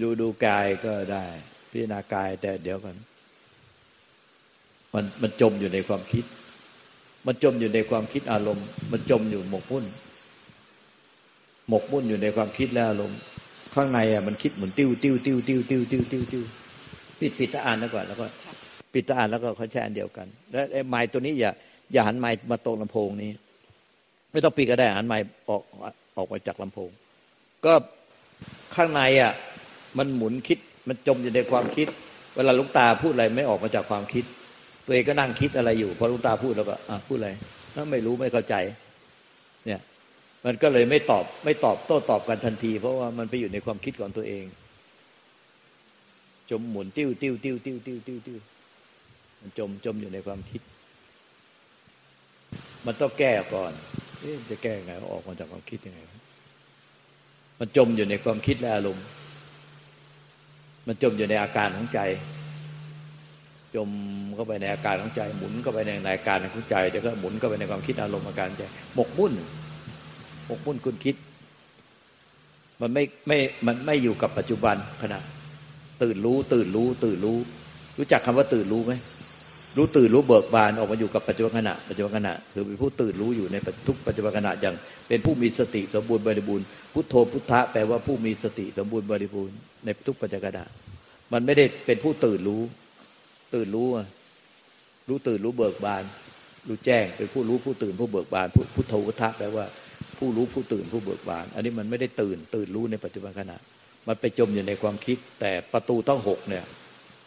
[0.02, 1.26] ดูดูกายก็ได้
[1.72, 2.98] พิจารณากายแต่เดี๋ยวก่อน
[4.94, 6.26] มันมันจมอยู่ในความคิด
[7.28, 9.86] มันจมอยู่ในความคิดอารมณ์ มันจมอยู่หมกมุ่น
[11.70, 13.20] หมกมุ่นอยู่ในความคิดและอารมณ์
[13.74, 16.44] ข้างในอะมันคิดเหมือนติ้วติ้วติ้วติ้วติ้วติ้วติ้วติ้ว
[17.20, 18.26] ปิดปิดตาอ่านแล้วก่อนแล้วก็
[18.94, 21.52] ปิดตาอ่านแล้วก็เขาแช่อันเดียวกัน แล้วไอ้ไม้ตัวนี้อย่า
[21.94, 23.32] อย่าหันไม้มาตรงลำโพงนี้
[24.32, 25.18] ไม่ต้องปิดก็ได้หันไม้
[25.50, 25.62] ออก
[26.18, 26.90] ออกมาจากลำโพง
[27.66, 27.74] ก็
[28.76, 29.34] ข้างในอะ
[29.98, 31.88] มันหมุนคิดมันจมอยู่ในความคิด
[32.36, 34.24] เวลาลุงตาพูดอะไรไม่ออกมาจากความคิด
[34.86, 37.30] ตัวเองก็นั่งคิดอะไรอยู่พอลุงตาพูดแล้วก็อะพูดอะไร
[37.74, 38.56] ถ้าไม่รู้ไม่เข้าใจ
[40.46, 44.46] มันก็เลยไม่ตอบไม่ตอบโต้ตอบกันทันที เพราะว่ามันไปอยู่ในความคิดของตัวเอง
[46.50, 48.40] จมหมุนติ้วติ้วติ้วติ้วติ้วติ้วติ้ว
[49.42, 50.62] มันจมจมอยู่ในความคิด
[52.86, 53.72] มันต้องแก้ก่อน
[54.50, 56.00] จะแก้ไงออกมาจากความคิดยังไง
[57.60, 59.06] มันจมอยู่ในความคิดและอารมณ์
[60.88, 62.00] มันจมอยู่ในอาการของใจ
[63.76, 63.90] จม
[64.36, 68.64] เข้าไปในอาการของใจ หมุนเข้าไปในอาการของใจแล้วก็หมุนเข้าไปในความคิดอารมณ์อาการใจ
[68.96, 69.34] หมกมุ่น
[70.48, 71.16] หมกมุ่นคุณคิด
[72.82, 75.20] มันไม่ไม่มันไม่อยู่กับปัจจุบันขณะ
[76.04, 77.38] ตื่นรู้ ตื่นรู้ ตื่นรู้
[77.98, 78.94] รู้จักคำว่าตื่นรู้ไหม
[79.78, 83.56] รู้ตื่นรู้เบิกบานออกมาอยู่กับปัจจุบันขณะปัจจุบันขณะคือเป็นผู้ตื่นรู้อยู่ใน
[83.88, 84.76] ทุกปัจจุบันขณะอย่าง
[85.08, 90.66] เป็นผู้มีสติสมบูรณ์บริบูรณ์พุทโธพุทธะแปลว่าผู้มีสติสมบูรณ์บริบูรณ์ในทุกปัจจุบันขณะ
[91.34, 92.62] มันไม่ได้เป็นผู้ตื่นรู้
[93.54, 93.88] ตื่นรู้
[95.10, 96.04] รู้ตื่นรู้เบิกบาน
[96.68, 99.66] รู้แจ้งเป็นผู้รู้ผู้ตื่นผู้เบิกบานผู้พุทโธพุทธะแปลว่า
[100.24, 103.58] ผู้รู้ผู้ตื่นผู้เบิกบาน อันนี้มันไม่ได้ตื่น ตื่นรู้ในปัจจุบันขณะ
[104.08, 106.66] มันไปจมอยู่ในความคิด แต่ประตูต้องหกเนี่ย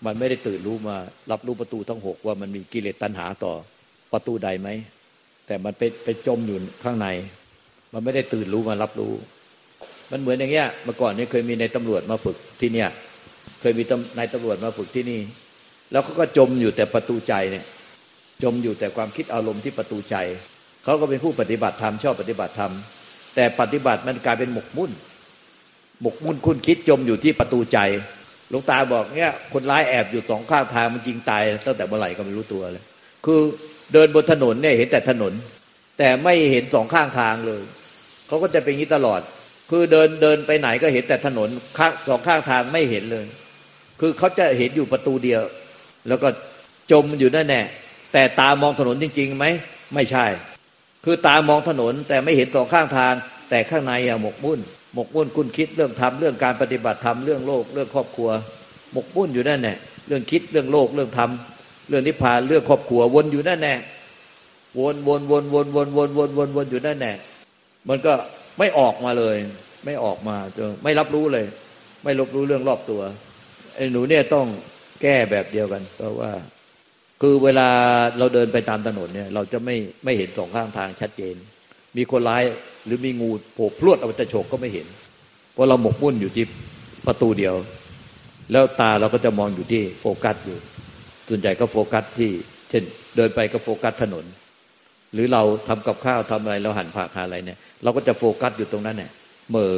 [0.07, 0.97] มันไม่ได้ตื่นรู้มา
[1.31, 3.53] รับรู้ประตูทั้งหกว่ามันมีกิเลสตัณหาต่อ
[4.13, 4.69] ประตูใดไหม
[5.47, 7.09] แต่มันไปไปจมอยู่ข้างใน
[7.93, 9.13] มันไม่ได้ตื่นรู้มารับรู้
[10.11, 12.89] มันเหมือนอย่างเงี้ยเมื่อก่อนนี้เคยมีในตำรวจมาฝึกที่เนี่ย
[13.61, 13.83] เคยมี
[14.19, 15.21] นายตำรวจมาฝึกที่นี่
[15.93, 17.65] แล้วเขาก็จมอยู่แต่ประตูใจเนี่ย
[18.43, 20.17] จมอยู่แต่ความคิดอารมณ์ที่ประตูใจ
[20.87, 22.73] เขาก็เป็นผู้ปฏิบัติธรรมชอบปฏิบัติธรรม
[23.35, 24.91] แต่ปฏิบัติมันกลายเป็นหมกมุ่น
[26.03, 27.79] หมกมุ่นคุณคิดจมอยู่ที่ประตูใจ
[28.51, 32.85] หลวงตาบอกเนี่ยคนร้ายแอบอยู่สองข้างทางมันจริงตายตั้งแต่เมื่อไหร่ก็ไม่รู้ตัวเลย
[33.25, 33.41] คือ
[33.93, 35.33] เดินบนถนนเนี่ยเห็นแต่ถนน
[35.99, 37.63] แต่ไม่เห็นสองข้างทางเลย
[38.27, 39.21] เขาก็จะเป็นอย่างนี้ตลอด
[39.71, 43.27] คือเดินเดินไปไหนก็เห็นแต่ถนนข้างสองข้างทางไม่เห็นเลย
[44.01, 45.43] คือเขาจะเห็นอยู่ประตูเดียว
[46.09, 46.29] แล้วก็
[46.91, 47.63] จมอยู่นั่นแน่
[48.13, 49.47] แต่ตามองถนนจริงๆไหม
[49.95, 50.27] ไม่ใช่
[51.09, 53.15] คือตามองถนนแต่ไม่เห็นสองข้างทาง
[53.51, 54.61] แต่ข้างในอะหมกมุ่น
[54.95, 58.31] หมกมุ่นคุณคิดเรื่องทำเรื่องการปฏิบัติธรรมเรื่องโลกเรื่องครอบครัว
[58.93, 59.75] หมกมุ่นอยู่นั่นแน่
[60.07, 61.31] เรื่องคิดเรื่องโลกเรื่องธรรม
[61.89, 63.75] เรื่องนิพพานเรื่องครอบครัววนอยู่นั่นแน่
[64.79, 67.13] วนวนวนวนวนวนวนวนวนอยู่นั่นแน่
[67.89, 68.13] มันก็
[68.59, 69.37] ไม่ออกมาเลย
[69.85, 71.47] ไม่ออกมาจนไม่รับรู้เลย
[72.05, 73.03] ไม่รับรู้เรื่องรอบตัว
[73.75, 74.47] ไอ้หนูเนี่ยต้อง
[75.03, 76.33] แก้แบบเดียวกัน เพราะว่า
[77.21, 77.69] คือเวลา
[78.19, 81.35] เราเดินไปตามถนนเนี่ย เราจะไม่ไม่เห็นสองข้างทางชัดเจน
[81.97, 82.43] มีคนร้าย
[82.85, 84.87] หรือมีงูโผล่พรวดเอาจะฉกก็ไม่เห็น
[85.53, 86.45] เพราะเราหมกมุ่นอยู่ที่
[87.07, 87.55] ประตูเดียว
[88.53, 90.59] แล้วตาเราก็จะมองอยู่ที่โฟกัสอยู่
[91.29, 92.31] ส่วนใหญ่ก็โฟกัสที่
[92.71, 92.83] เช่น
[93.17, 94.25] เดินไปก็โฟกัสถนน
[95.13, 99.11] หรือเราทำกับข้าวทำอะไรเราหั่นผักหาอะไรเนี่ย เราก็จะโฟกัสอยู่ตรงนั้นเนี่ย
[99.51, 99.71] เมื่อ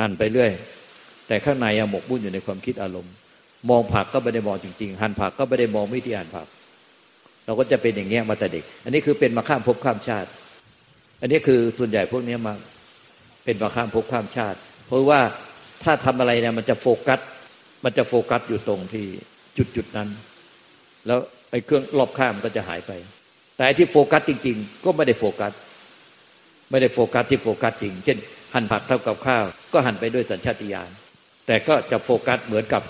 [0.00, 0.50] หั่นไปเรื่อย
[1.26, 3.14] แต่ข้างในหมกมุ่นอยู่ในความคิดอารมณ์
[3.70, 6.46] มองผักก็ไม่ได้มองจริง ๆ หั่นผักก็ไม่ได้มองวิธีหั่นผัก
[7.46, 10.28] เราก็จะเป็นอย่างเงี้ยมาแต่เด็ก อันนี้คือเป็นมาข้ามภพข้ามชาติ
[11.20, 12.54] อันนี้คือส่วนใหญ่พวกนี้มา
[13.44, 15.20] เป็นมาข้ามภพข้ามชาติ เพราะว่า
[15.82, 17.20] ถ้าทำอะไรเนี่ยมันจะโฟกัส
[17.84, 19.06] มันจะโฟกัสอยู่ตรงที่
[19.56, 20.08] จุดจุดนั้น
[21.06, 21.18] แล้ว
[21.50, 22.92] ไอ้เรื่องรอบข้างก็จะหายไป
[23.56, 25.52] แต่ที่โฟกัสจริง ๆ ก็ไม่ได้โฟกัส
[26.70, 28.18] ไม่ได้โฟกัสที่โฟกัสจริง เช่น
[28.54, 30.90] หั่นผักเท่ากับข้าว ก็หั่นไปด้วยสัญชาตญาณ
[31.46, 32.82] แต่ก็จะโฟกัสเหมือนกับ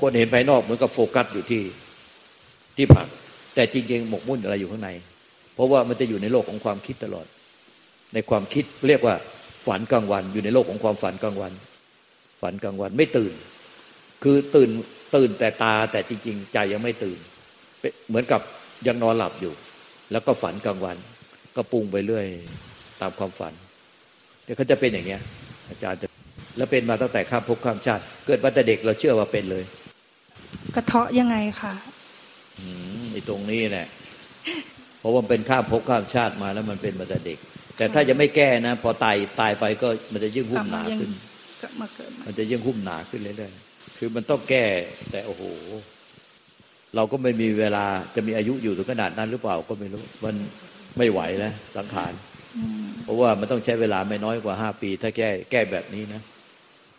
[0.00, 1.62] คนเห็นภายนอกเหมือนกับโฟกัสอยู่ที่
[2.76, 3.06] ที่ผัก
[3.54, 4.90] แต่จริงๆหมกมุ่นอะไรอยู่ข้างใน
[5.54, 7.26] เพราะว่ามันจะอยู่ในโลกของความคิดตลอด
[8.14, 9.14] ในความคิดเรียกว่า
[9.66, 11.52] ฝันกลางวัน อยู่ในโลกของความฝันกลางวัน
[12.40, 13.32] ฝันกลางวันไม่ตื่น
[14.22, 14.70] คือตื่น
[15.14, 17.18] ตื่นแต่ตาแต่จริง ๆ ใจยังไม่ตื่น
[18.08, 18.40] เหมือนกับ
[18.86, 19.54] ยังนอนหลับอยู่
[20.12, 20.96] แล้วก็ฝันกลางวัน
[21.56, 22.26] ก็ปรุงไปเรื่อย
[23.00, 23.52] ตามความฝัน
[24.44, 25.20] เดี๋ยวเขาจะเป็นอย่างเงี้ย
[25.68, 26.06] อาจารย์จะ
[26.56, 29.64] แล้วเป็นมาตั้งแต่ข้ามภพข้ามชาติ เกิดมาแต่เด็กเราเชื่อว่าเป็นเลย
[30.74, 31.74] กระเทาะยังไงคะ
[32.60, 32.66] อื
[33.00, 33.86] มไอ้ตรงนี้แหละ
[35.00, 37.38] เพราะว่าเป็นข้ามภพข้ามชาติมาแล้วมันเป็นมาแต่เด็ก
[37.76, 41.10] แต่ถ้าจะไม่แก้นะ พอตายตายไปก็มันจะยิ่งหุ้มหนาขึ้น
[42.26, 44.64] มันจะยิ่งหุ้มหนาขึ้นเรื่อยๆคือมันต้องแก้
[45.10, 45.42] แต่โอ้โห
[46.96, 47.84] เราก็ไม่มีเวลา
[48.14, 50.34] จะมีอายุอยู่ถึงขนาดนั้นหรือเปล่าก็ไม่รู้ มัน
[50.98, 52.12] ไม่ไหวแล้วสังขาร
[53.04, 56.20] เพราะว่ามันต้องใช้เวลาไม่น้อยกว่าห้าปี ถ้าแก้แก้แบบนี้นะ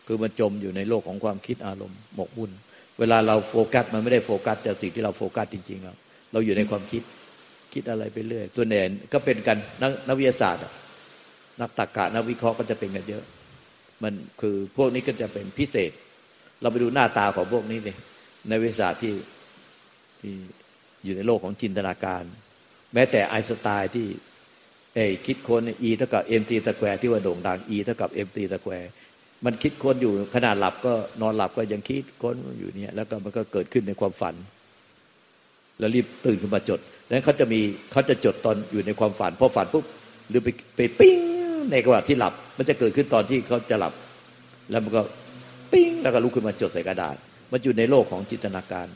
[0.08, 2.52] คือมันจมอยู่ในโลกของความคิดอารมณ์หมกมุ่น
[3.00, 5.94] เวลาเราโฟกัสมันไม่ได้โฟกัสแต่สิ่งที่เราโฟกัสจริงๆเรา
[6.32, 7.04] เราอยู่ในความคิด
[7.74, 8.80] คิดอะไรไปเรื่อยส่วนใหญ่
[9.14, 10.64] ก็เป็นกันนักนักวิทยาศาสตร์
[11.62, 13.24] นักตรรกะนักวิเคราะห์ก็จะเป็นกันเยอะ
[14.04, 15.92] มันคือพวกนี้ก็จะเป็นพิเศษ
[16.62, 17.96] เราไปดูหน้าตาของพวกนี้เลย
[18.48, 19.14] ในวิทยาศาสตร์ที่
[20.22, 20.34] ที่
[21.04, 22.24] อยู่ในโลกของจินตนาการ
[22.94, 24.08] แม้แต่ไอน์สไตน์ที่
[24.96, 28.92] เอ่อคิดค้น e เท่ากับ mc สแควร์ที่ว่าโด่งดัง e เท่ากับ mc สแควร์
[29.46, 34.36] มันคิดค้นอยู่ขนาดหลับก็นอนหลับก็ยังคิดค้นอยู่เนี่ย แล้วก็มันก็เกิดขึ้นในความฝัน
[35.80, 37.60] แล้วรีบตื่นขึ้นมาจดแล้วเขาจะมี
[37.92, 39.86] เขาจะจดตอนอยู่ในความฝันพอฝันปุ๊บ
[40.30, 41.18] หรือไปไปปิ้ง
[41.72, 43.94] ในขณะที่หลับ มันจะเกิดขึ้นตอนที่เขาจะหลับ
[44.70, 45.02] แล้วมันก็
[45.72, 47.16] ปิ้งแล้วก็ลุกขึ้นมาจดใส่กระดาษ
[47.52, 48.88] มันอยู่ในโลกของจินตนาการ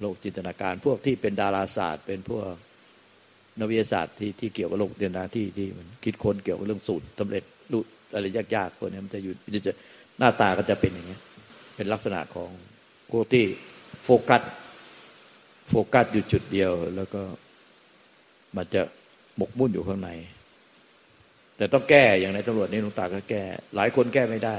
[0.00, 2.46] โลกจินตนาการ พวกที่เป็นดาราศาสตร์ เป็นพวก
[3.60, 7.84] นวิทยาศาสตร์ที่ที่เกี่ยวกับโลกจินตนาที่ที่มันคิดค้นเกี่ยวกับเรื่องสูตรสำเร็จรูป
[8.14, 9.72] อะไรยากๆพวกนี้มันจะอยู่มันจะ
[10.18, 11.20] หน้าตาก็จะเป็นอย่างเงี้ย
[11.76, 12.50] เป็นลักษณะของ
[13.10, 13.44] พวกที่
[14.04, 14.42] โฟกัส
[15.68, 17.22] โฟกัสอยู่จุดเดียว แล้วก็
[18.56, 18.82] มันจะ
[19.36, 20.10] หมกมุ่นอยู่ข้างใน
[21.56, 23.42] แต่ต้องแก้อย่างในตำรวจนี่หลวงตาก็แก้
[23.76, 24.56] หลายคนแก้ไม่ได้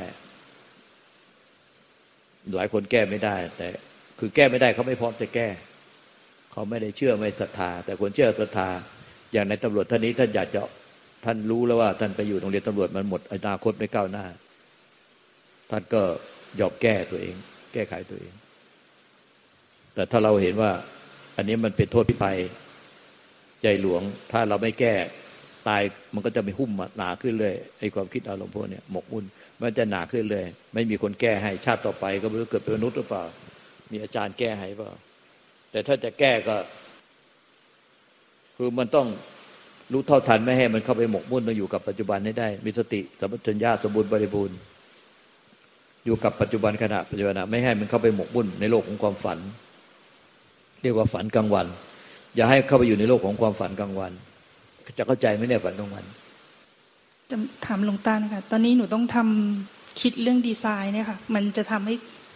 [2.56, 3.68] หลายคนแก้ไม่ได้ แต่
[4.20, 5.48] คือแก้ไม่ได้เขาไม่พร้อมจะแก้
[6.52, 8.70] เขาไม่ได้เชื่อไม่ศรัทธา แต่คนเชื่อศรัทธา
[9.34, 10.60] อย่างในตำรวจท่านนี้ท่านอยากจะ
[11.23, 14.25] ท่านรู้แล้วว่า ท่านไปอยู่โรงเรียนตำรวจมันหมดอนาคตไม่ก้าวหน้า
[15.71, 16.01] ท่านก็
[16.60, 17.36] ยอมแก้ตัวเอง
[17.73, 18.34] แก้ไขตัวเอง
[19.93, 20.71] แต่ถ้าเราเห็นว่า
[21.38, 22.38] อันนี้มันเป็นโทษพิภัย
[23.62, 24.01] ใจหลวง
[24.32, 24.93] ถ้าเราไม่แก้
[25.67, 25.82] ตาย
[26.13, 29.25] มันก็จะไม่หุ้มหนาขึ้นเลยไอ้ความคิดอารมณ์พวกเนี้ยหมกมุ่น
[29.62, 33.23] มันจะหนาขึ้นเลย ไม่มีคนแก้ให้ชาติต่อไปก็ไม่รู้เกิดเป็นมนุษย์หรือเปล่า
[33.91, 34.91] มีอาจารย์แก้ให้เปล่า
[35.71, 36.56] แต่ถ้าจะแก้ก็
[38.58, 39.08] คือมันต้อง
[39.91, 44.58] รู้เท่าทันไม่ให้มันเข้าไปหมกมุ่นต้องอยู่กับปัจจุบันให้ได้ มีสติสัมปชัญญะสมบูรณ์บริบูรณ์
[46.06, 49.39] อยู่กับปัจจุบันขณะปัจจุบันไม่ให้มันเข้าไปหมกมุ่นในโลกของความฝัน
[50.82, 51.67] เรียกว่าฝันกลางวัน
[52.36, 54.12] อย่าให้เข้าไปอยู่ในโลกของความฝันกลางวัน
[54.98, 56.04] จะเข้าใจไหมเนี่ยฝันกลางวัน
[57.32, 61.95] จะถามหลวงตานะคะตอนนี้หนูต้องทำคิดเรื่องดีไซน์เนี่ยค่ะ มันจะทำให้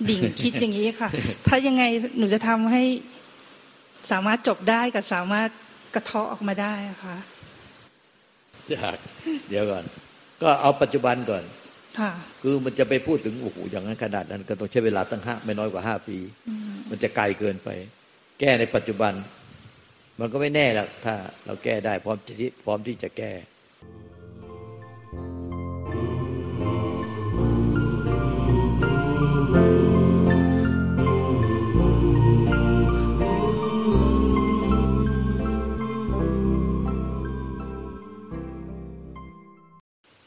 [0.10, 1.10] ดิ่งคิดอย่างนี้ค่ะ
[1.48, 1.84] ถ้ายังไง
[2.18, 2.84] หนูจะทำให้
[4.12, 5.50] สามารถจบได้กับสามารถ
[5.96, 7.16] กระเทาะออกมาได้อะค่ะ
[8.76, 8.98] ยาก
[9.50, 9.84] เดี๋ยวก่อน
[10.42, 11.44] ก็เอาปัจจุบันก่อน
[12.00, 12.12] ค่ะ
[12.44, 16.18] คือมันจะไปพูดถึงโอ้โหอย่างนั้นขนาดนั้น ก็ต้องใช้เวลาตั้งห้าไม่น้อยกว่าห้าปี
[16.90, 17.70] มันจะไกลเกินไป
[18.40, 19.14] แก้ในปัจจุบัน
[20.20, 23.32] มันก็ไม่แน่หรอกถ้า เราแก้ได้พร้อมที่พร้อมที่จะแก้